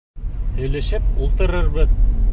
[0.55, 1.97] Һөйләшеп ултырырбыҙ.